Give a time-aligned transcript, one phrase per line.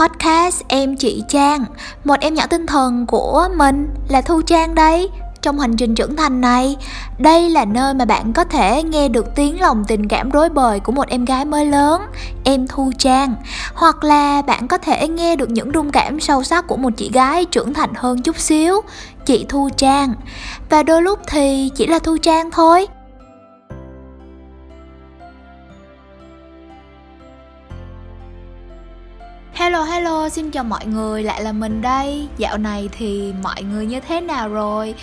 [0.00, 1.64] podcast Em Chị Trang.
[2.04, 5.10] Một em nhỏ tinh thần của mình là Thu Trang đây,
[5.42, 6.76] Trong hành trình trưởng thành này.
[7.18, 10.80] Đây là nơi mà bạn có thể nghe được tiếng lòng tình cảm rối bời
[10.80, 12.02] của một em gái mới lớn,
[12.44, 13.34] Em Thu Trang.
[13.74, 17.10] Hoặc là bạn có thể nghe được những rung cảm sâu sắc của một chị
[17.12, 18.80] gái trưởng thành hơn chút xíu,
[19.26, 20.14] Chị Thu Trang.
[20.70, 22.86] Và đôi lúc thì chỉ là Thu Trang thôi.
[29.58, 32.28] Hello hello, xin chào mọi người, lại là mình đây.
[32.38, 34.94] Dạo này thì mọi người như thế nào rồi?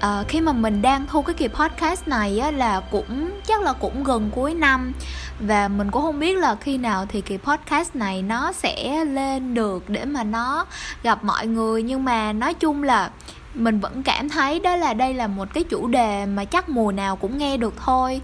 [0.00, 3.72] À, khi mà mình đang thu cái kỳ podcast này á, là cũng chắc là
[3.72, 4.92] cũng gần cuối năm.
[5.40, 9.54] Và mình cũng không biết là khi nào thì kỳ podcast này nó sẽ lên
[9.54, 10.66] được để mà nó
[11.02, 11.82] gặp mọi người.
[11.82, 13.10] Nhưng mà nói chung là
[13.54, 16.92] mình vẫn cảm thấy đó là đây là một cái chủ đề mà chắc mùa
[16.92, 18.20] nào cũng nghe được thôi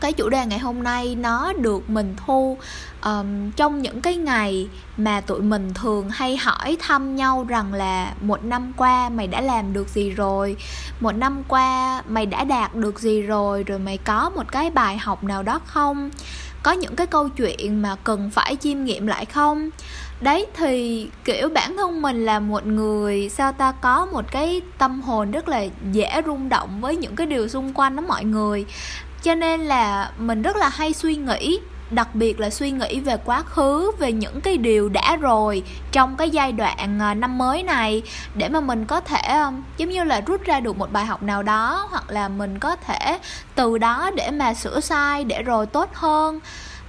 [0.00, 2.58] cái chủ đề ngày hôm nay nó được mình thu
[3.04, 8.14] um, trong những cái ngày mà tụi mình thường hay hỏi thăm nhau rằng là
[8.20, 10.56] một năm qua mày đã làm được gì rồi?
[11.00, 13.62] Một năm qua mày đã đạt được gì rồi?
[13.62, 16.10] Rồi mày có một cái bài học nào đó không?
[16.62, 19.70] Có những cái câu chuyện mà cần phải chiêm nghiệm lại không?
[20.20, 25.00] Đấy thì kiểu bản thân mình là một người sao ta có một cái tâm
[25.02, 28.64] hồn rất là dễ rung động với những cái điều xung quanh đó mọi người
[29.26, 31.60] cho nên là mình rất là hay suy nghĩ,
[31.90, 36.16] đặc biệt là suy nghĩ về quá khứ, về những cái điều đã rồi trong
[36.16, 38.02] cái giai đoạn à, năm mới này,
[38.34, 39.42] để mà mình có thể
[39.76, 42.76] giống như là rút ra được một bài học nào đó, hoặc là mình có
[42.76, 43.18] thể
[43.54, 46.40] từ đó để mà sửa sai, để rồi tốt hơn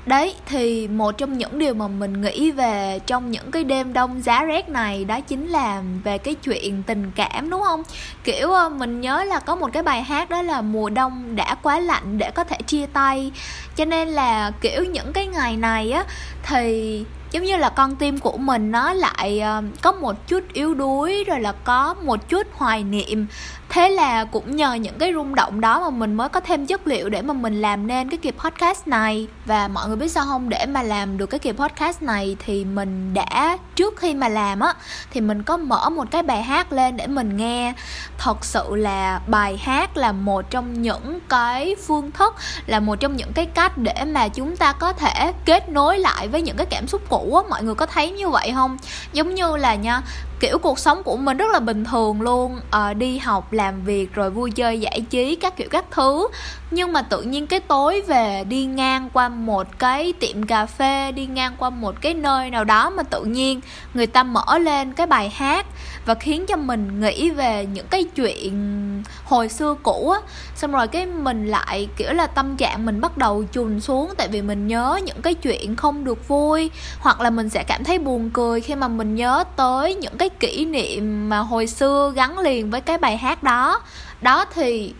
[0.08, 4.22] đấy, thì một trong những điều mà mình nghĩ về trong những cái đêm đông
[4.22, 7.84] giá rét này, đó chính là về cái chuyện tình cảm, đúng không?
[8.24, 11.56] Kiểu ờ, mình nhớ là có một cái bài hát đó là mùa đông đã
[11.56, 13.32] quá lạnh để có thể chia tay
[13.76, 16.06] cho nên là, kiểu, những cái ngày này á,
[16.44, 20.74] thì giống như là con tim của mình nó lại ờ, có một chút yếu
[20.74, 23.28] đuối, rồi là có một chút hoài niệm
[23.70, 26.88] thế là cũng nhờ những cái rung động đó mà mình mới có thêm chất
[26.88, 29.28] liệu để mà mình làm nên cái kỳ podcast này.
[29.46, 30.50] Và mọi người biết sao không?
[30.50, 34.60] Để mà làm được cái kỳ podcast này thì mình đã, trước khi mà làm
[34.60, 34.74] á,
[35.12, 37.74] thì mình có mở một cái bài hát lên để mình nghe.
[38.18, 42.36] Thật sự là bài hát là một trong những cái phương thức,
[42.66, 46.28] là một trong những cái cách để mà chúng ta có thể kết nối lại
[46.28, 47.50] với những cái cảm xúc cũ á.
[47.50, 48.78] Mọi người có thấy như vậy không?
[49.14, 50.02] Giống như là nha
[50.40, 52.60] kiểu cuộc sống của mình rất là bình thường luôn.
[52.72, 56.28] À, đi học làm việc rồi vui chơi giải trí các kiểu các thứ.
[56.72, 61.12] Nhưng mà tự nhiên cái tối về đi ngang qua một cái tiệm cà phê
[61.12, 63.62] đi ngang qua một cái nơi nào đó mà tự nhiên
[63.94, 65.66] người ta mở lên cái bài hát
[66.08, 70.20] và khiến cho mình nghĩ về những cái chuyện hồi xưa cũ á.
[70.56, 74.28] Xong rồi cái mình lại, kiểu là, tâm trạng mình bắt đầu chùn xuống tại
[74.28, 78.00] vì mình nhớ những cái chuyện không được vui, hoặc là mình sẽ cảm thấy
[78.00, 82.40] buồn cười khi mà mình nhớ tới những cái kỷ niệm mà hồi xưa gắn
[82.40, 83.82] liền với cái bài hát đó.
[84.22, 84.94] Đó thì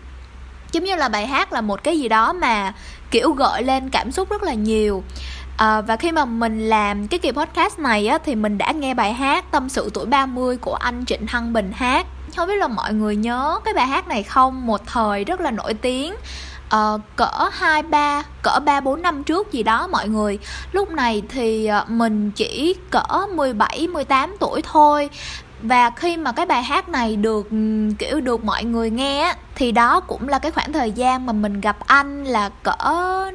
[0.72, 2.72] giống như là bài hát là một cái gì đó mà,
[3.10, 5.02] kiểu, gợi lên cảm xúc rất là nhiều.
[5.58, 8.94] À, và khi mà mình làm cái kỳ podcast này á, thì mình đã nghe
[8.94, 12.68] bài hát Tâm sự tuổi 30 của anh Trịnh Thăng Bình hát Không biết là
[12.68, 14.66] mọi người nhớ cái bài hát này không?
[14.66, 16.14] Một thời rất là nổi tiếng
[16.76, 20.38] uh, cỡ 2 3 cỡ 3 4 năm trước gì đó mọi người.
[20.72, 25.10] Lúc này thì ờ, mình chỉ cỡ 17 18 tuổi thôi
[25.62, 27.48] và khi mà cái bài hát này được
[27.98, 31.60] kiểu được mọi người nghe thì đó cũng là cái khoảng thời gian mà mình
[31.60, 32.76] gặp anh là cỡ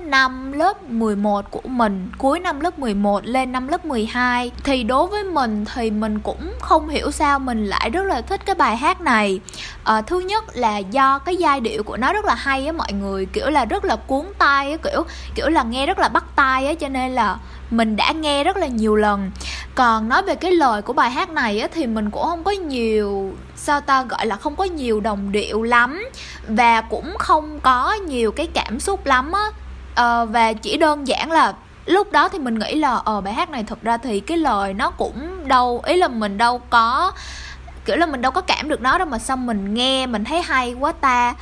[0.04, 5.08] năm lớp 11 của mình cuối năm lớp 11 lên năm lớp 12 thì đối
[5.08, 8.78] với mình thì mình cũng không hiểu sao mình lại rất là thích cái bài
[8.78, 9.40] hát này.
[9.84, 12.94] À, thứ nhất là do cái giai điệu của nó rất là hay á mọi
[12.94, 15.04] người kiểu là rất là cuốn tai á kiểu
[15.36, 17.38] kiểu là nghe rất là bắt tai á cho nên là
[17.72, 19.32] mình đã nghe rất là nhiều lần.
[19.76, 22.52] Còn nói về cái lời của bài hát này á, thì mình cũng không có
[22.52, 26.10] nhiều sao ta gọi là không có nhiều đồng điệu lắm
[26.48, 29.44] và cũng không có nhiều cái cảm xúc lắm á.
[29.96, 31.54] À, và chỉ đơn giản là
[31.86, 34.74] lúc đó thì mình nghĩ là ờ bài hát này thật ra thì cái lời
[34.74, 37.12] nó cũng đâu ý là mình đâu có
[37.86, 40.42] kiểu là mình đâu có cảm được nó đâu mà xong mình nghe mình thấy
[40.42, 41.34] hay quá ta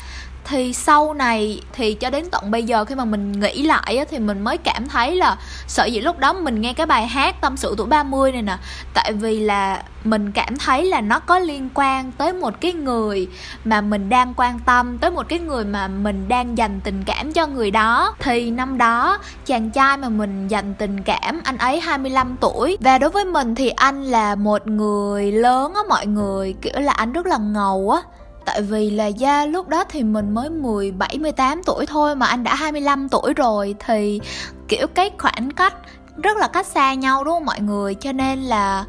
[0.52, 4.06] thì sau này thì cho đến tận bây giờ khi mà mình nghĩ lại á,
[4.10, 5.38] thì mình mới cảm thấy là
[5.68, 8.58] sợ dĩ lúc đó mình nghe cái bài hát tâm sự tuổi 30 này nè.
[8.94, 13.28] Tại vì là mình cảm thấy là nó có liên quan tới một cái người
[13.64, 17.34] mà mình đang quan tâm tới một cái người mà mình đang dành tình cảm
[17.34, 18.16] cho người đó.
[18.20, 22.78] Thì năm đó chàng trai mà mình dành tình cảm anh ấy 25 tuổi.
[22.82, 26.92] Và đối với mình thì anh là một người lớn á mọi người kiểu là
[26.92, 28.02] anh rất là ngầu á.
[28.46, 32.44] Tại vì là da lúc đó thì mình mới 17, 18 tuổi thôi mà anh
[32.44, 33.76] đã 25 tuổi rồi.
[33.86, 34.20] Thì
[34.68, 35.74] kiểu cái khoảng cách
[36.24, 37.96] rất là cách xa nhau đúng không mọi người?
[37.96, 38.86] Cho nên là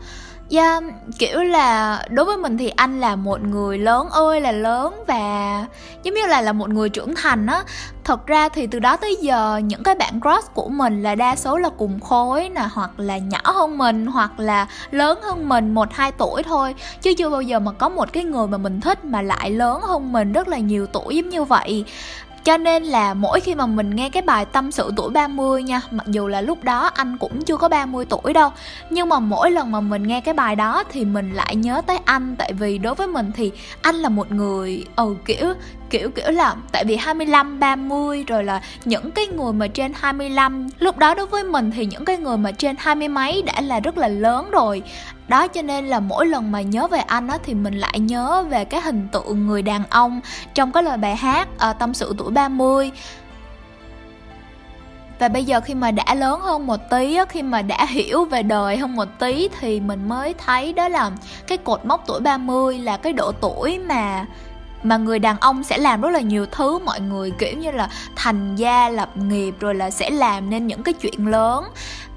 [0.52, 0.82] yeah,
[1.18, 5.66] kiểu là đối với mình thì anh là một người lớn ơi là lớn và
[6.02, 7.62] giống như là là một người trưởng thành á.
[8.04, 11.36] Thật ra thì từ đó tới giờ những cái bạn crush của mình là đa
[11.36, 15.74] số là cùng khối nè hoặc là nhỏ hơn mình hoặc là lớn hơn mình
[15.74, 16.74] một hai tuổi thôi.
[17.02, 19.80] Chứ chưa bao giờ mà có một cái người mà mình thích mà lại lớn
[19.82, 21.84] hơn mình rất là nhiều tuổi giống như vậy
[22.44, 25.80] cho nên là mỗi khi mà mình nghe cái bài tâm sự tuổi 30 nha,
[25.90, 28.50] Mặc dù là lúc đó anh cũng chưa có 30 tuổi đâu,
[28.90, 31.98] Nhưng mà mỗi lần mà mình nghe cái bài đó thì mình lại nhớ tới
[32.04, 32.36] anh.
[32.36, 33.52] Tại vì đối với mình thì
[33.82, 35.54] anh là một người ừ kiểu
[35.90, 40.68] kiểu kiểu là, tại vì 25 30 rồi là những cái người mà trên 25
[40.78, 43.60] lúc đó đối với mình thì những cái người mà trên hai mươi mấy đã
[43.60, 44.82] là rất là lớn rồi
[45.28, 48.44] đó cho nên là mỗi lần mà nhớ về anh á thì mình lại nhớ
[48.48, 50.20] về cái hình tượng người đàn ông
[50.54, 52.90] trong cái lời bài hát à, tâm sự tuổi 30
[55.18, 58.42] và bây giờ khi mà đã lớn hơn một tí khi mà đã hiểu về
[58.42, 61.10] đời hơn một tí thì mình mới thấy đó là
[61.46, 64.26] cái cột mốc tuổi 30 là cái độ tuổi mà
[64.82, 66.78] mà người đàn ông sẽ làm rất là nhiều thứ.
[66.78, 70.82] Mọi người kiểu như là thành gia lập nghiệp rồi là sẽ làm nên những
[70.82, 71.64] cái chuyện lớn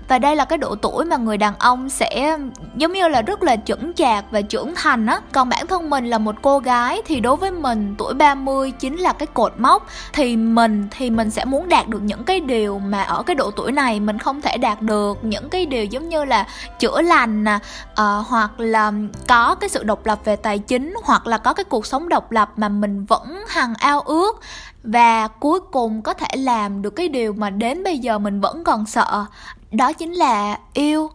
[0.07, 2.38] và đây là cái độ tuổi mà người đàn ông sẽ
[2.75, 5.19] giống như là rất là chững chạc và trưởng thành á.
[5.31, 8.98] Còn bản thân mình là một cô gái thì đối với mình tuổi 30 chính
[8.98, 9.88] là cái cột mốc.
[10.13, 13.52] Thì mình thì mình sẽ muốn đạt được những cái điều mà ở cái độ
[13.52, 15.24] tuổi này mình không thể đạt được.
[15.24, 16.48] Những cái điều giống như là
[16.80, 17.60] chữa lành nè
[17.92, 18.92] uh, hoặc là
[19.28, 22.31] có cái sự độc lập về tài chính hoặc là có cái cuộc sống độc
[22.31, 24.42] lập mà mình vẫn hằng ao ước
[24.86, 28.64] và cuối cùng có thể làm được cái điều mà đến bây giờ mình vẫn
[28.64, 29.26] còn sợ.
[29.72, 31.10] Đó chính là yêu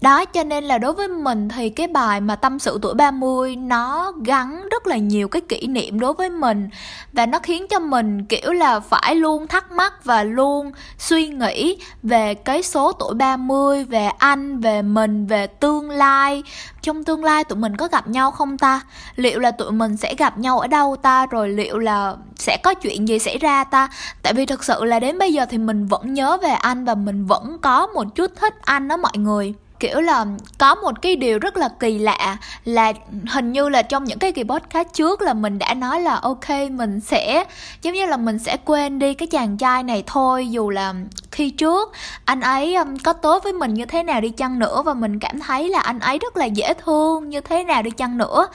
[0.00, 3.56] đó cho nên là đối với mình thì cái bài mà tâm sự tuổi 30
[3.56, 6.68] nó gắn rất là nhiều cái kỷ niệm đối với mình
[7.12, 11.78] và nó khiến cho mình kiểu là phải luôn thắc mắc và luôn suy nghĩ
[12.02, 16.42] về cái số tuổi 30, về anh, về mình, về tương lai.
[16.82, 18.80] Trong tương lai tụi mình có gặp nhau không ta?
[19.16, 21.26] Liệu là tụi mình sẽ gặp nhau ở đâu ta?
[21.26, 23.88] Rồi liệu là sẽ có chuyện gì xảy ra ta?
[24.22, 26.94] Tại vì thực sự là đến bây giờ thì mình vẫn nhớ về anh và
[26.94, 30.26] mình vẫn có một chút thích anh đó mọi người kiểu là
[30.58, 32.92] có một cái điều rất là kỳ lạ là
[33.28, 36.50] hình như là trong những cái kỳ podcast trước là mình đã nói là ok
[36.70, 37.44] mình sẽ
[37.82, 40.94] giống như là mình sẽ quên đi cái chàng trai này thôi dù là
[41.30, 41.92] khi trước
[42.24, 45.18] anh ấy um, có tốt với mình như thế nào đi chăng nữa và mình
[45.18, 48.46] cảm thấy là anh ấy rất là dễ thương như thế nào đi chăng nữa.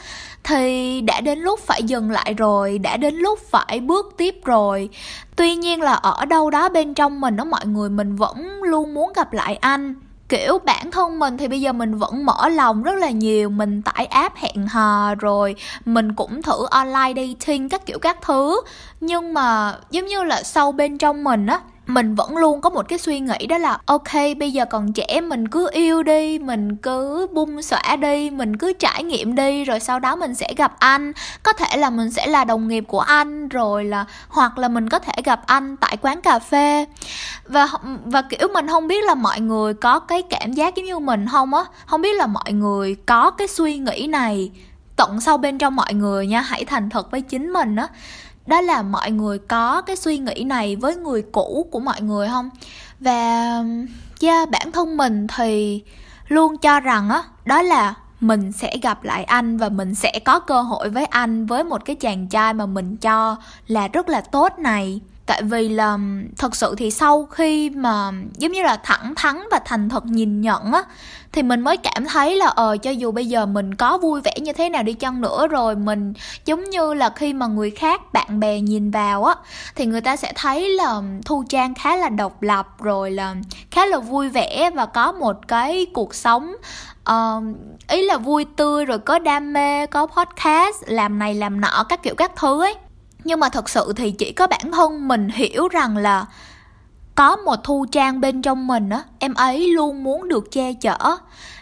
[0.44, 4.90] Thì đã đến lúc phải dừng lại rồi đã đến lúc phải bước tiếp rồi.
[5.36, 8.94] Tuy nhiên là ở đâu đó bên trong mình đó mọi người mình vẫn luôn
[8.94, 9.96] muốn gặp lại anh
[10.30, 13.50] kiểu, bản thân mình thì bây giờ mình vẫn mở lòng rất là nhiều.
[13.50, 15.56] Mình tải app hẹn hò rồi
[15.86, 18.62] mình cũng thử online dating các kiểu các thứ.
[19.00, 22.88] Nhưng mà giống như là sâu bên trong mình á mình vẫn luôn có một
[22.88, 26.76] cái suy nghĩ đó là, ok, bây giờ còn trẻ, mình cứ yêu đi, mình
[26.76, 30.76] cứ bung xõa đi, mình cứ trải nghiệm đi, rồi sau đó mình sẽ gặp
[30.80, 31.12] anh.
[31.44, 34.90] Có thể là mình sẽ là đồng nghiệp của anh, rồi là, hoặc là mình
[34.90, 36.86] có thể gặp anh tại quán cà phê.
[37.48, 37.68] Và
[38.06, 41.26] và kiểu mình không biết là mọi người có cái cảm giác giống như mình
[41.32, 41.64] không á.
[41.86, 44.52] Không biết là mọi người có cái suy nghĩ này
[44.96, 46.42] tận sâu bên trong mọi người nha.
[46.42, 47.88] Hãy thành thật với chính mình á
[48.48, 52.28] đó là mọi người có cái suy nghĩ này với người cũ của mọi người
[52.28, 52.50] không?
[53.00, 53.86] Và um,
[54.22, 55.84] yeah, bản thân mình thì
[56.28, 60.20] luôn cho rằng á đó, đó là mình sẽ gặp lại anh và mình sẽ
[60.26, 63.36] có cơ hội với anh với một cái chàng trai mà mình cho
[63.68, 65.02] là rất là tốt này
[65.34, 65.98] tại vì là
[66.38, 70.42] thật sự thì sau khi mà giống như là thẳng thắn và thành thật nhìn
[70.42, 70.84] nhận á
[71.32, 74.34] thì mình mới cảm thấy là ờ cho dù bây giờ mình có vui vẻ
[74.42, 76.14] như thế nào đi chăng nữa rồi mình
[76.46, 79.36] giống như là khi mà người khác bạn bè nhìn vào á
[79.76, 83.36] thì người ta sẽ thấy là thu trang khá là độc lập rồi là
[83.72, 86.54] khá là vui vẻ và có một cái cuộc sống
[87.10, 87.44] uh,
[87.88, 92.04] ý là vui tươi rồi có đam mê có podcast làm này làm nọ các
[92.04, 92.76] kiểu các thứ ấy
[93.24, 96.26] nhưng mà thật sự thì chỉ có bản thân mình hiểu rằng là
[97.16, 100.98] có một thu trang bên trong mình á, em ấy luôn muốn được che chở.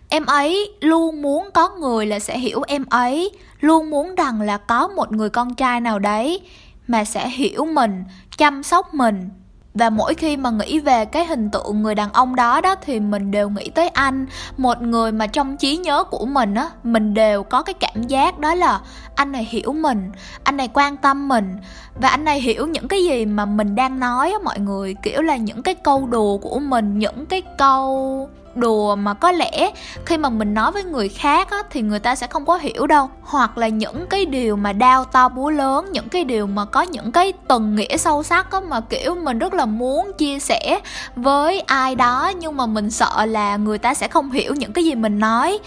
[0.09, 4.57] Em ấy luôn muốn có người là sẽ hiểu em ấy, luôn muốn rằng là
[4.57, 6.41] có một người con trai nào đấy
[6.87, 8.03] mà sẽ hiểu mình,
[8.37, 9.29] chăm sóc mình.
[9.73, 12.99] Và mỗi khi mà nghĩ về cái hình tượng người đàn ông đó đó thì
[12.99, 14.25] mình đều nghĩ tới anh.
[14.57, 18.39] Một người mà trong trí nhớ của mình á, mình đều có cái cảm giác
[18.39, 18.81] đó là
[19.15, 20.11] anh này hiểu mình
[20.43, 21.57] anh này quan tâm mình.
[22.01, 24.95] Và anh này hiểu những cái gì mà mình đang nói á mọi người.
[25.03, 29.71] Kiểu là những cái câu đùa của mình những cái câu đùa mà có lẽ
[30.05, 32.87] khi mà mình nói với người khác á, thì người ta sẽ không có hiểu
[32.87, 33.09] đâu.
[33.21, 36.81] Hoặc là những cái điều mà đau to búa lớn những cái điều mà có
[36.81, 40.79] những cái tầng nghĩa sâu sắc á, mà kiểu mình rất là muốn chia sẻ
[41.15, 44.85] với ai đó nhưng mà mình sợ là người ta sẽ không hiểu những cái
[44.85, 45.59] gì mình nói.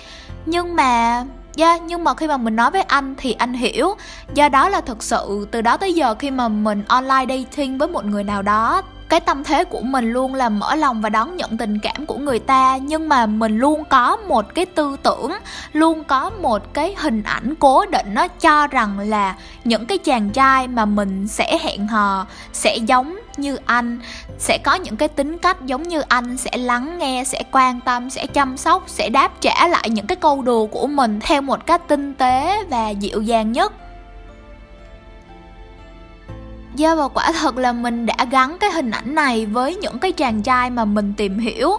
[0.47, 1.25] Nhưng mà
[1.57, 3.95] Yeah, dạ, nhưng mà khi mà mình nói với anh thì anh hiểu.
[4.35, 7.89] Do đó là thật sự từ đó tới giờ khi mà mình online dating với
[7.89, 8.83] một người nào đó
[9.15, 12.17] cái tâm thế của mình luôn là mở lòng và đón nhận tình cảm của
[12.17, 12.77] người ta.
[12.77, 15.33] Nhưng mà mình luôn có một cái tư tưởng,
[15.73, 20.31] luôn có một cái hình ảnh cố định nó cho rằng là những cái chàng
[20.31, 23.99] trai mà mình sẽ hẹn hò, sẽ giống như anh,
[24.39, 28.11] sẽ có những cái tính cách giống như anh, sẽ lắng nghe, sẽ quan tâm,
[28.11, 31.67] sẽ chăm sóc, sẽ đáp trả lại những cái câu đùa của mình theo một
[31.67, 33.73] cách tinh tế và dịu dàng nhất.
[36.79, 40.13] Yeah, và quả thật là mình đã gắn cái hình ảnh này với những cái
[40.13, 41.71] chàng trai mà mình tìm hiểu.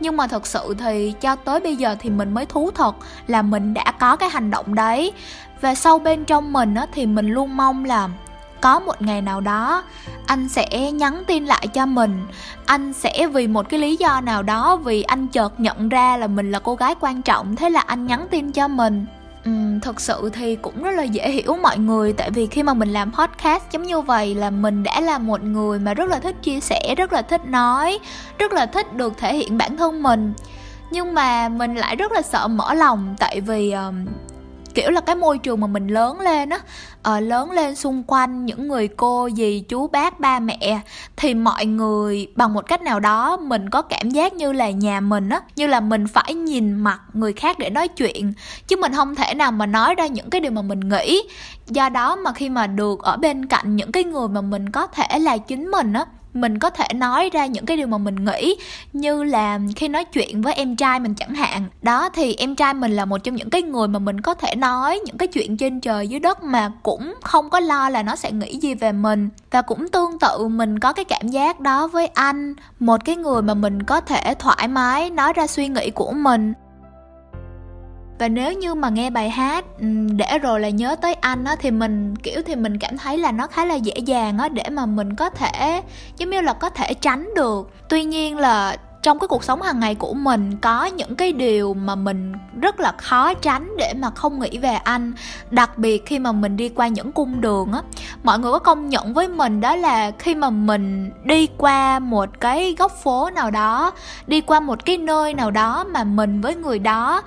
[0.00, 3.42] Nhưng mà thật sự thì cho tới bây giờ thì mình mới thú thật là
[3.42, 5.12] mình đã có cái hành động đấy.
[5.60, 8.08] Và sâu bên trong mình á, thì mình luôn mong là
[8.60, 9.82] có một ngày nào đó
[10.26, 12.26] anh sẽ nhắn tin lại cho mình.
[12.66, 16.26] Anh sẽ vì một cái lý do nào đó vì anh chợt nhận ra là
[16.26, 19.06] mình là cô gái quan trọng thế là anh nhắn tin cho mình.
[19.44, 22.74] Um, thực sự thì cũng rất là dễ hiểu mọi người tại vì khi mà
[22.74, 26.18] mình làm podcast giống như vậy là mình đã là một người mà rất là
[26.18, 27.98] thích chia sẻ rất là thích nói
[28.38, 30.32] rất là thích được thể hiện bản thân mình.
[30.90, 34.06] Nhưng mà mình lại rất là sợ mở lòng tại vì um,
[34.74, 36.58] kiểu là cái môi trường mà mình lớn lên á.
[37.02, 40.80] À, lớn lên xung quanh những người cô dì chú bác ba mẹ
[41.16, 45.00] thì mọi người bằng một cách nào đó mình có cảm giác như là nhà
[45.00, 48.32] mình á như là mình phải nhìn mặt người khác để nói chuyện.
[48.66, 51.22] Chứ mình không thể nào mà nói ra những cái điều mà mình nghĩ.
[51.66, 54.86] Do đó mà khi mà được ở bên cạnh những cái người mà mình có
[54.86, 58.24] thể là chính mình á mình có thể nói ra những cái điều mà mình
[58.24, 58.56] nghĩ,
[58.92, 61.64] như là khi nói chuyện với em trai mình chẳng hạn.
[61.82, 64.54] Đó, thì em trai mình là một trong những cái người mà mình có thể
[64.54, 68.16] nói những cái chuyện trên trời dưới đất mà cũng không có lo là nó
[68.16, 69.28] sẽ nghĩ gì về mình.
[69.50, 73.42] Và cũng tương tự, mình có cái cảm giác đó với anh, một cái người
[73.42, 76.52] mà mình có thể thoải mái nói ra suy nghĩ của mình
[78.22, 79.64] và nếu như mà nghe bài hát
[80.16, 83.32] để rồi là nhớ tới anh á, thì mình, kiểu, thì mình cảm thấy là
[83.32, 85.82] nó khá là dễ dàng á, để mà mình có thể,
[86.16, 87.70] giống như là có thể tránh được.
[87.88, 91.74] Tuy nhiên là trong cái cuộc sống hàng ngày của mình có những cái điều
[91.74, 95.12] mà mình rất là khó tránh để mà không nghĩ về anh,
[95.50, 97.82] đặc biệt khi mà mình đi qua những cung đường á.
[98.22, 102.40] Mọi người có công nhận với mình đó là khi mà mình đi qua một
[102.40, 103.92] cái góc phố nào đó,
[104.26, 107.22] đi qua một cái nơi nào đó mà mình với người đó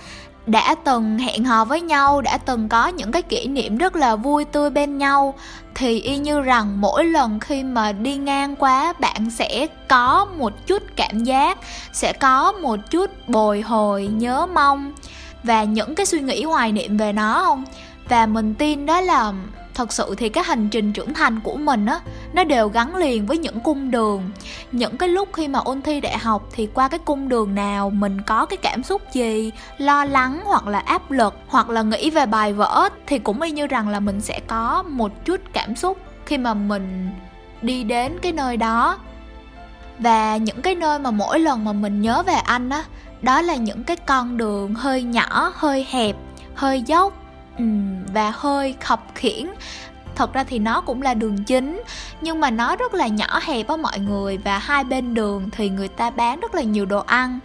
[0.47, 4.15] đã từng hẹn hò với nhau, đã từng có những cái kỷ niệm rất là
[4.15, 5.33] vui tươi bên nhau,
[5.75, 10.67] thì y như rằng mỗi lần khi mà đi ngang qua, bạn sẽ có một
[10.67, 11.57] chút cảm giác,
[11.93, 14.93] sẽ có một chút bồi hồi nhớ mong
[15.43, 17.63] và những cái suy nghĩ hoài niệm về nó, không?
[18.09, 19.33] Và mình tin đó là
[19.75, 21.99] thật sự thì cái hành trình trưởng thành của mình á
[22.33, 24.31] nó đều gắn liền với những cung đường.
[24.71, 27.89] Những cái lúc khi mà ôn thi đại học thì qua cái cung đường nào
[27.89, 32.09] mình có cái cảm xúc gì lo lắng hoặc là áp lực hoặc là nghĩ
[32.09, 35.75] về bài vở thì cũng y như rằng là mình sẽ có một chút cảm
[35.75, 37.09] xúc khi mà mình
[37.61, 38.97] đi đến cái nơi đó.
[39.99, 42.83] Và những cái nơi mà mỗi lần mà mình nhớ về anh á đó,
[43.21, 46.15] đó là những cái con đường hơi nhỏ hơi hẹp
[46.55, 47.13] hơi dốc
[48.13, 49.47] và hơi khập khiễng
[50.15, 51.83] thật ra thì nó cũng là đường chính,
[52.21, 55.69] nhưng mà nó rất là nhỏ hẹp á mọi người, và hai bên đường thì
[55.69, 57.39] người ta bán rất là nhiều đồ ăn.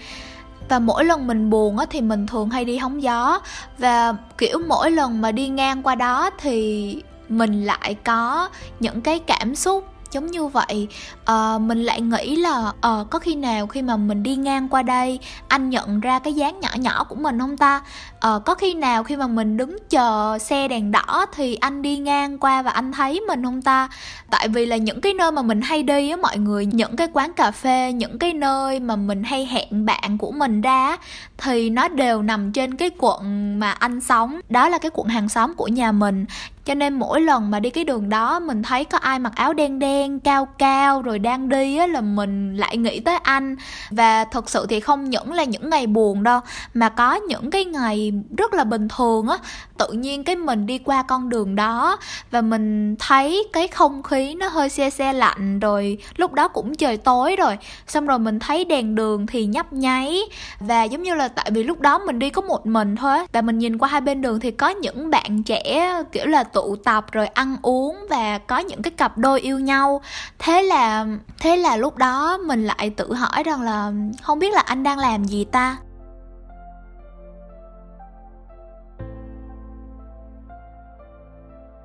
[0.69, 3.41] Và mỗi lần mình buồn á thì mình thường hay đi hóng gió.
[3.79, 6.97] Và kiểu mỗi lần mà đi ngang qua đó thì
[7.29, 8.49] mình lại có
[8.81, 10.89] những cái cảm xúc giống như vậy
[11.31, 14.83] uh, mình lại nghĩ là uh, có khi nào khi mà mình đi ngang qua
[14.83, 17.83] đây anh nhận ra cái dáng nhỏ nhỏ của mình không ta?
[18.27, 21.97] Uh, có khi nào khi mà mình đứng chờ xe đèn đỏ thì anh đi
[21.97, 23.89] ngang qua và anh thấy mình không ta?
[24.31, 27.09] Tại vì là những cái nơi mà mình hay đi á mọi người những cái
[27.13, 30.97] quán cà phê những cái nơi mà mình hay hẹn bạn của mình ra
[31.39, 34.41] thì nó đều nằm trên cái quận mà anh sống.
[34.49, 36.27] Đó là cái quận hàng xóm của nhà mình
[36.71, 39.53] cho nên mỗi lần mà đi cái đường đó, mình thấy có ai mặc áo
[39.53, 43.57] đen đen, cao cao, rồi đang đi á, là mình lại nghĩ tới anh.
[43.91, 46.41] Và thật sự thì không những là những ngày buồn đâu,
[46.75, 49.37] mà có những cái ngày rất là bình thường á.
[49.79, 51.97] Tự nhiên cái mình đi qua con đường đó,
[52.31, 56.75] và mình thấy cái không khí nó hơi xe xe lạnh, rồi lúc đó cũng
[56.75, 57.59] trời tối rồi.
[57.87, 60.21] Xong rồi mình thấy đèn đường thì nhấp nháy,
[60.61, 63.43] và giống như là tại vì lúc đó mình đi có một mình thôi và
[63.43, 66.77] mình nhìn qua hai bên đường thì có những bạn trẻ, kiểu là tuổi tụ
[66.77, 70.01] tập rồi ăn uống và có những cái cặp đôi yêu nhau.
[70.39, 71.07] Thế là
[71.41, 74.99] thế là lúc đó mình lại tự hỏi rằng là không biết là anh đang
[74.99, 75.77] làm gì ta?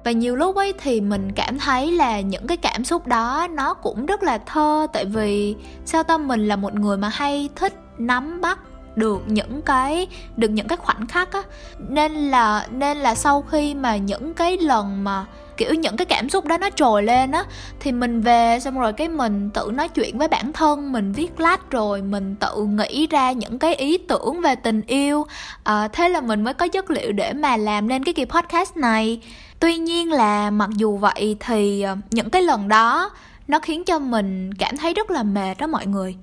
[0.03, 3.74] Và nhiều lúc ấy thì mình cảm thấy là những cái cảm xúc đó nó
[3.74, 4.88] cũng rất là thơ.
[4.94, 5.55] Tại vì,
[5.86, 8.60] sao tâm mình là một người mà hay thích nắm bắt
[8.96, 11.42] được những cái được những cái khoảnh khắc á.
[11.80, 15.25] Nên là nên là sau khi mà những cái lần mà
[15.58, 17.44] kiểu những cái cảm xúc đó nó trồi lên á
[17.80, 21.40] thì mình về xong rồi cái mình tự nói chuyện với bản thân mình viết
[21.40, 25.25] lách rồi mình tự nghĩ ra những cái ý tưởng về tình yêu.
[25.64, 28.78] À, thế là mình mới có chất liệu để mà làm nên cái kỳ podcast
[28.78, 29.22] này.
[29.60, 33.10] Tuy nhiên là mặc dù vậy thì ờ, những cái lần đó
[33.48, 36.16] nó khiến cho mình cảm thấy rất là mệt đó mọi người.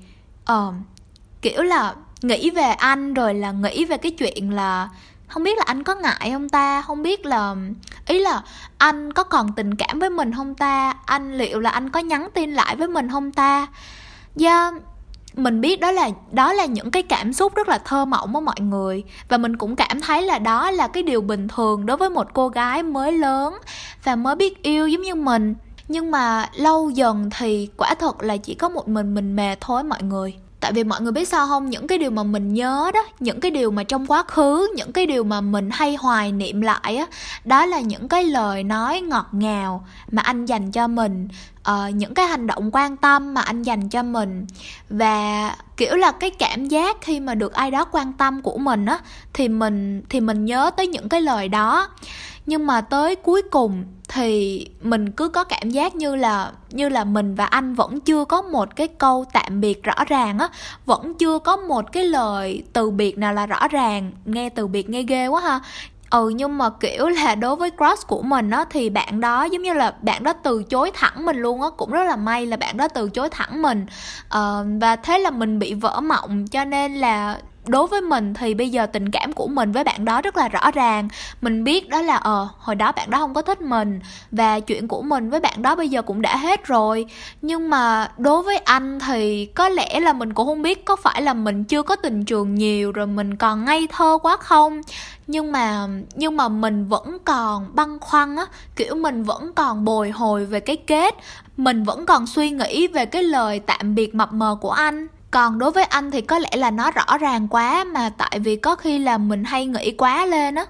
[0.44, 0.72] Ờ
[1.42, 4.88] kiểu là nghĩ về anh rồi là nghĩ về cái chuyện là
[5.28, 6.82] không biết là anh có ngại không ta?
[6.82, 7.54] Không biết là,
[8.06, 8.42] ý là
[8.78, 10.94] anh có còn tình cảm với mình không ta?
[11.06, 13.66] Anh, liệu là anh có nhắn tin lại với mình không ta?
[14.40, 14.74] Yeah
[15.36, 18.40] mình biết đó là đó là những cái cảm xúc rất là thơ mộng của
[18.40, 19.04] mọi người.
[19.28, 22.26] Và mình cũng cảm thấy là đó là cái điều bình thường đối với một
[22.32, 23.58] cô gái mới lớn
[24.04, 25.54] và mới biết yêu giống như mình.
[25.88, 29.84] Nhưng mà lâu dần thì quả thật là chỉ có một mình mình mệt thôi
[29.84, 31.70] mọi người tại vì mọi người biết sao không?
[31.70, 34.92] Những cái điều mà mình nhớ đó những cái điều mà trong quá khứ những
[34.92, 37.06] cái điều mà mình hay hoài niệm lại á
[37.44, 41.28] đó là những cái lời nói ngọt ngào mà anh dành cho mình.
[41.70, 44.46] Uh, những cái hành động quan tâm mà anh dành cho mình.
[44.90, 48.86] Và kiểu là cái cảm giác khi mà được ai đó quan tâm của mình
[48.86, 48.98] á
[49.32, 51.88] thì mình thì mình nhớ tới những cái lời đó
[52.46, 57.04] nhưng mà tới cuối cùng thì mình cứ có cảm giác như là như là
[57.04, 60.48] mình và anh vẫn chưa có một cái câu tạm biệt rõ ràng á.
[60.86, 64.90] Vẫn chưa có một cái lời từ biệt nào là rõ ràng nghe từ biệt
[64.90, 65.60] nghe ghê quá ha.
[66.10, 69.62] Ừ nhưng mà kiểu là đối với crush của mình á thì bạn đó giống
[69.62, 71.68] như là bạn đó từ chối thẳng mình luôn á.
[71.76, 73.86] Cũng rất là may là bạn đó từ chối thẳng mình.
[74.26, 78.54] Uh, và thế là mình bị vỡ mộng cho nên là đối với mình thì
[78.54, 81.08] bây giờ tình cảm của mình với bạn đó rất là rõ ràng.
[81.40, 84.00] Mình biết đó là ờ hồi đó bạn đó không có thích mình
[84.30, 87.06] và chuyện của mình với bạn đó bây giờ cũng đã hết rồi.
[87.42, 91.22] Nhưng mà đối với anh thì có lẽ là mình cũng không biết có phải
[91.22, 94.80] là mình chưa có tình trường nhiều rồi mình còn ngây thơ quá không.
[95.26, 100.10] Nhưng mà nhưng mà mình vẫn còn băn khoăn á, kiểu mình vẫn còn bồi
[100.10, 101.14] hồi về cái kết,
[101.56, 105.58] mình vẫn còn suy nghĩ về cái lời tạm biệt mập mờ của anh còn
[105.58, 108.76] đối với anh thì có lẽ là nó rõ ràng quá mà tại vì có
[108.76, 110.64] khi là mình hay nghĩ quá lên á.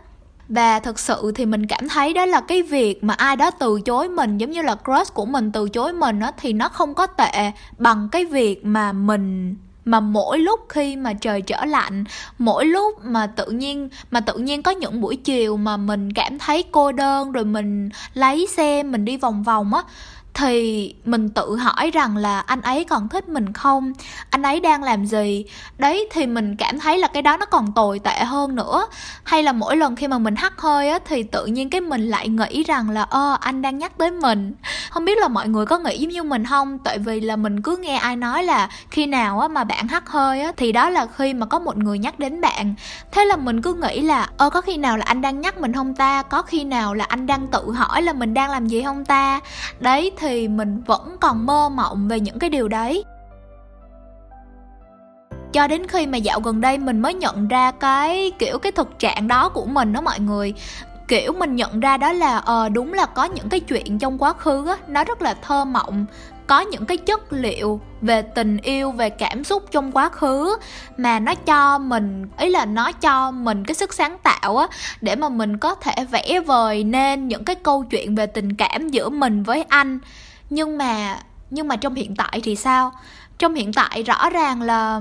[0.48, 3.80] Và thực sự thì mình cảm thấy đó là cái việc mà ai đó từ
[3.80, 6.94] chối mình, giống như là crush của mình từ chối mình á, thì nó không
[6.94, 12.04] có tệ bằng cái việc mà mình, mà mỗi lúc khi mà trời trở lạnh,
[12.38, 16.38] mỗi lúc mà tự nhiên, mà tự nhiên có những buổi chiều mà mình cảm
[16.38, 19.82] thấy cô đơn rồi mình lấy xe mình đi vòng vòng á
[20.34, 23.92] thì mình tự hỏi rằng là anh ấy còn thích mình không?
[24.30, 25.44] Anh ấy đang làm gì?
[25.78, 28.86] Đấy, thì mình cảm thấy là cái đó nó còn tồi tệ hơn nữa.
[29.24, 32.08] Hay là mỗi lần khi mà mình hắt hơi á, thì tự nhiên cái mình
[32.08, 34.54] lại nghĩ rằng là, ơ, anh đang nhắc tới mình.
[34.90, 36.78] Không biết là mọi người có nghĩ giống như mình không?
[36.78, 40.08] Tại vì là mình cứ nghe ai nói là khi nào á mà bạn hắt
[40.08, 42.74] hơi á, thì đó là khi mà có một người nhắc đến bạn.
[43.12, 45.72] Thế là mình cứ nghĩ là, ơ, có khi nào là anh đang nhắc mình
[45.72, 46.22] không ta?
[46.22, 49.40] Có khi nào là anh đang tự hỏi là mình đang làm gì không ta?
[49.80, 53.04] Đấy thì mình vẫn còn mơ mộng về những cái điều đấy.
[55.52, 58.98] Cho đến khi mà dạo gần đây mình mới nhận ra cái, kiểu, cái thực
[58.98, 60.54] trạng đó của mình đó mọi người.
[61.08, 64.32] Kiểu, mình nhận ra đó là ờ đúng là có những cái chuyện trong quá
[64.32, 66.06] khứ á, nó rất là thơ mộng
[66.46, 70.56] có những cái chất liệu về tình yêu, về cảm xúc trong quá khứ
[70.96, 74.66] mà nó cho mình, ý là nó cho mình cái sức sáng tạo á,
[75.00, 78.88] để mà mình có thể vẽ vời nên những cái câu chuyện về tình cảm
[78.88, 79.98] giữa mình với anh.
[80.50, 81.18] Nhưng mà
[81.50, 82.92] nhưng mà trong hiện tại thì sao?
[83.38, 85.00] Trong hiện tại rõ ràng là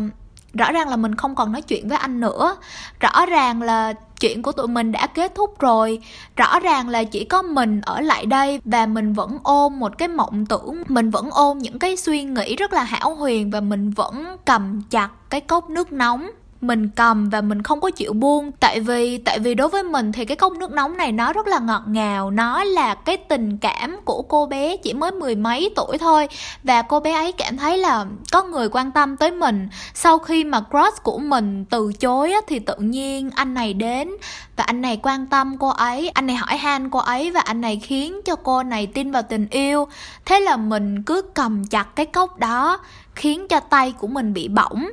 [0.53, 2.55] rõ ràng là mình không còn nói chuyện với anh nữa.
[2.99, 5.99] Rõ ràng là chuyện của tụi mình đã kết thúc rồi.
[6.35, 10.07] Rõ ràng là chỉ có mình ở lại đây và mình vẫn ôm một cái
[10.07, 10.83] mộng tưởng.
[10.87, 14.81] Mình vẫn ôm những cái suy nghĩ rất là hão huyền và mình vẫn cầm
[14.89, 18.51] chặt cái cốc nước nóng mình cầm và mình không có chịu buông.
[18.51, 21.47] Tại vì tại vì đối với mình thì cái cốc nước nóng này nó rất
[21.47, 22.31] là ngọt ngào.
[22.31, 26.27] Nó là cái tình cảm của cô bé chỉ mới mười mấy tuổi thôi.
[26.63, 29.69] Và cô bé ấy cảm thấy là có người quan tâm tới mình.
[29.93, 34.09] Sau khi mà crush của mình từ chối thì tự nhiên anh này đến
[34.55, 37.61] và anh này quan tâm cô ấy, anh này hỏi han cô ấy và anh
[37.61, 39.87] này khiến cho cô này tin vào tình yêu.
[40.25, 42.79] Thế là mình cứ cầm chặt cái cốc đó,
[43.15, 44.87] khiến cho tay của mình bị bỏng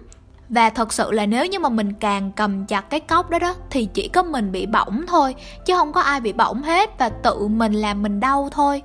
[0.49, 3.55] và thật sự là nếu như mà mình càng cầm chặt cái cốc đó đó,
[3.71, 5.35] thì chỉ có mình bị bỏng thôi,
[5.65, 8.83] chứ không có ai bị bỏng hết và tự mình làm mình đau thôi.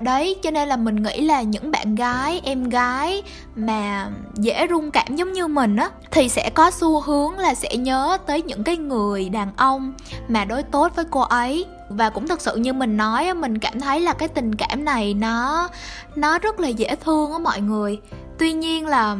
[0.00, 3.22] Đấy, cho nên là mình nghĩ là những bạn gái, em gái
[3.54, 7.76] mà dễ rung cảm giống như mình á, thì sẽ có xu hướng là sẽ
[7.76, 9.92] nhớ tới những cái người đàn ông
[10.28, 13.80] mà đối tốt với cô ấy và cũng thật sự như mình nói mình cảm
[13.80, 15.68] thấy là cái tình cảm này nó
[16.16, 18.00] nó rất là dễ thương á mọi người.
[18.38, 19.16] Tuy nhiên là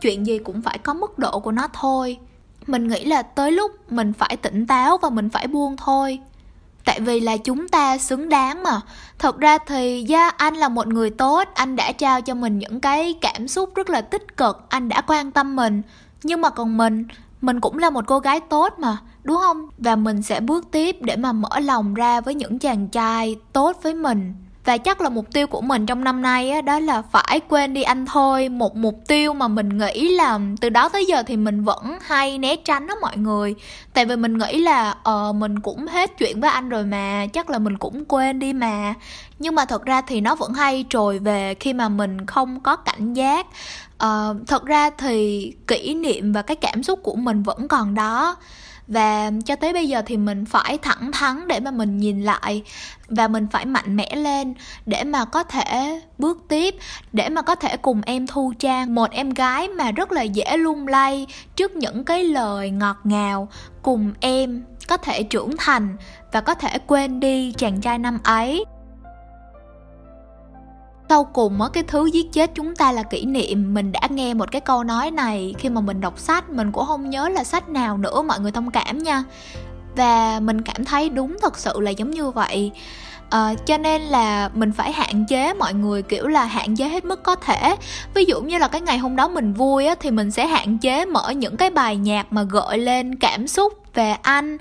[0.00, 2.18] chuyện gì cũng phải có mức độ của nó thôi.
[2.66, 6.18] Mình nghĩ là tới lúc mình phải tỉnh táo và mình phải buông thôi.
[6.84, 8.80] Tại vì là chúng ta xứng đáng mà.
[9.18, 12.80] Thật ra thì yeah, anh là một người tốt anh đã trao cho mình những
[12.80, 15.82] cái cảm xúc rất là tích cực anh đã quan tâm mình.
[16.22, 17.04] Nhưng mà còn mình
[17.40, 19.68] mình cũng là một cô gái tốt mà đúng không?
[19.78, 23.76] Và mình sẽ bước tiếp để mà mở lòng ra với những chàng trai tốt
[23.82, 24.34] với mình.
[24.64, 27.74] Và chắc là mục tiêu của mình trong năm nay á, đó là phải quên
[27.74, 28.48] đi anh thôi.
[28.48, 32.38] Một mục tiêu mà mình nghĩ là từ đó tới giờ thì mình vẫn hay
[32.38, 33.54] né tránh đó mọi người.
[33.94, 37.50] Tại vì mình nghĩ là ờ mình cũng hết chuyện với anh rồi mà chắc
[37.50, 38.94] là mình cũng quên đi mà.
[39.38, 42.76] Nhưng mà thật ra thì nó vẫn hay trồi về khi mà mình không có
[42.76, 43.46] cảnh giác.
[43.98, 48.36] Ờ, thật ra thì kỷ niệm và cái cảm xúc của mình vẫn còn đó
[48.90, 52.62] và cho tới bây giờ thì mình phải thẳng thắn để mà mình nhìn lại
[53.08, 54.54] và mình phải mạnh mẽ lên
[54.86, 56.74] để mà có thể bước tiếp,
[57.12, 58.94] để mà có thể cùng em thu trang.
[58.94, 61.26] Một em gái mà rất là dễ lung lay
[61.56, 63.48] trước những cái lời ngọt ngào
[63.82, 65.96] cùng em có thể trưởng thành
[66.32, 68.64] và có thể quên đi chàng trai năm ấy
[71.10, 73.74] sau cùng á cái thứ giết chết chúng ta là kỷ niệm.
[73.74, 76.86] Mình đã nghe một cái câu nói này khi mà mình đọc sách mình cũng
[76.86, 79.24] không nhớ là sách nào nữa mọi người thông cảm nha.
[79.96, 82.70] Và mình cảm thấy đúng thật sự là giống như vậy.
[83.30, 87.04] À, cho nên là mình phải hạn chế mọi người kiểu là hạn chế hết
[87.04, 87.76] mức có thể.
[88.14, 90.78] Ví dụ như là cái ngày hôm đó mình vui á thì mình sẽ hạn
[90.78, 94.58] chế mở những cái bài nhạc mà gợi lên cảm xúc về anh.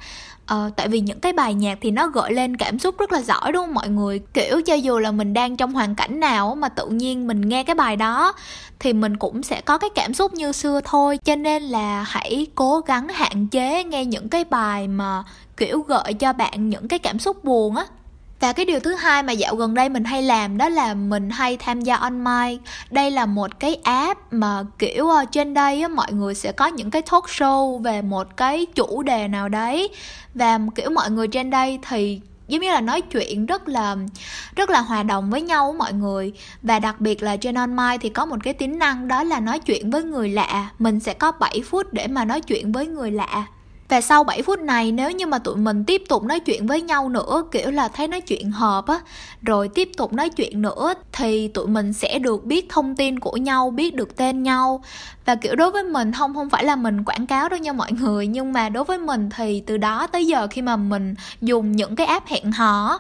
[0.50, 3.22] Ờ, tại vì những cái bài nhạc thì nó gợi lên cảm xúc rất là
[3.22, 3.74] giỏi đúng không?
[3.74, 7.28] Mọi người kiểu cho dù là mình đang trong hoàn cảnh nào mà tự nhiên
[7.28, 8.34] mình nghe cái bài đó
[8.80, 11.18] thì mình cũng sẽ có cái cảm xúc như xưa thôi.
[11.26, 15.24] Cho nên là hãy cố gắng hạn chế nghe những cái bài mà
[15.58, 17.86] kiểu gợi cho bạn những cái cảm xúc buồn á
[18.40, 21.30] và cái điều thứ hai mà dạo gần đây mình hay làm đó là mình
[21.30, 22.24] hay tham gia on
[22.90, 26.68] đây là một cái app mà kiểu ờ, trên đây á, mọi người sẽ có
[26.68, 29.90] những cái talk show về một cái chủ đề nào đấy.
[30.34, 33.96] Và kiểu mọi người trên đây thì giống như là nói chuyện rất là
[34.56, 36.34] rất là hòa đồng với nhau mọi người.
[36.62, 39.60] Và đặc biệt là trên on thì có một cái tính năng đó là nói
[39.60, 40.70] chuyện với người lạ.
[40.80, 43.46] Mình sẽ có 7 phút để mà nói chuyện với người lạ
[43.90, 46.82] và sau 7 phút này, nếu như mà tụi mình tiếp tục nói chuyện với
[46.82, 49.00] nhau nữa, kiểu là thấy nói chuyện hợp á,
[49.42, 53.38] rồi tiếp tục nói chuyện nữa, thì tụi mình sẽ được biết thông tin của
[53.38, 54.84] nhau, biết được tên nhau.
[55.26, 57.92] Và kiểu đối với mình, không không phải là mình quảng cáo đâu nha mọi
[57.92, 61.72] người, nhưng mà đối với mình thì từ đó tới giờ khi mà mình dùng
[61.72, 63.00] những cái app hẹn hò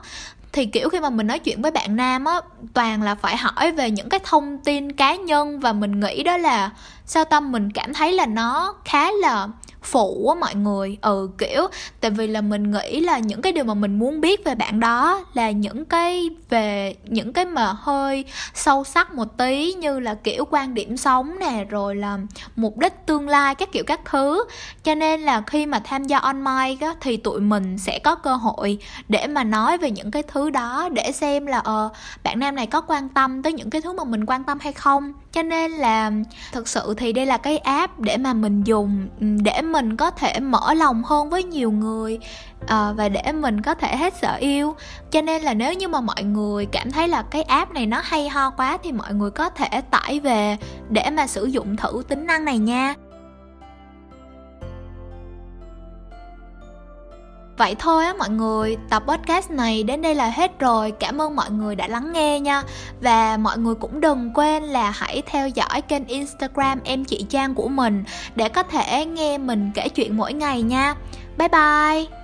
[0.52, 2.42] thì kiểu khi mà mình nói chuyện với bạn nam á,
[2.74, 6.38] toàn là phải hỏi về những cái thông tin cá nhân và mình nghĩ đó
[6.38, 6.70] là
[7.06, 9.48] sao tâm mình cảm thấy là nó khá là
[9.84, 10.98] phụ á mọi người.
[11.02, 11.68] Ừ kiểu,
[12.00, 14.80] tại vì là mình nghĩ là những cái điều mà mình muốn biết về bạn
[14.80, 20.14] đó là những cái về, những cái mà hơi sâu sắc một tí, như là
[20.14, 22.18] kiểu quan điểm sống nè, rồi là
[22.56, 24.44] mục đích tương lai, các kiểu các thứ.
[24.84, 28.36] Cho nên là khi mà tham gia online á, thì tụi mình sẽ có cơ
[28.36, 28.78] hội
[29.10, 31.90] để mà nói về những cái thứ đó, để xem là ờ
[32.24, 34.74] bạn nam này có quan tâm tới những cái thứ mà mình quan tâm hay
[34.74, 36.12] không cho nên là
[36.52, 40.40] thực sự thì đây là cái app để mà mình dùng để mình có thể
[40.40, 42.20] mở lòng hơn với nhiều người
[42.68, 44.76] à, và để mình có thể hết sợ yêu.
[45.12, 48.02] Cho nên là nếu như mà mọi người cảm thấy là cái app này nó
[48.04, 50.58] hay ho quá thì mọi người có thể tải về
[50.90, 52.96] để mà sử dụng thử tính năng này nha.
[57.60, 60.92] Vậy thôi á mọi người, tập podcast này đến đây là hết rồi.
[60.92, 62.64] Cảm ơn mọi người đã lắng nghe nha.
[63.02, 67.56] Và mọi người cũng đừng quên là hãy theo dõi kênh Instagram em chị Trang
[67.56, 68.04] của mình
[68.36, 70.96] để có thể nghe mình kể chuyện mỗi ngày nha.
[71.38, 72.19] Bye bye.